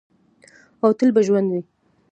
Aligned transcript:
او 0.83 0.89
تل 0.97 1.09
به 1.15 1.21
ژوندی 1.27 1.49
وي. 1.59 1.61